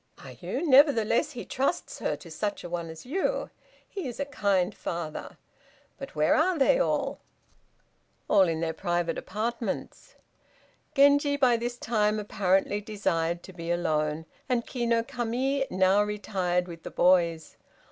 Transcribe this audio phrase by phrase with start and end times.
[0.25, 0.67] "Are you?
[0.67, 3.51] Nevertheless he trusts her to such a one as you.
[3.87, 5.37] He is a kind father!
[5.99, 7.19] But where are they all?"
[8.27, 10.15] "All in their private apartments."
[10.95, 16.67] Genji by this time apparently desired to be alone, and Ki no Kami now retired
[16.67, 17.57] with the boys.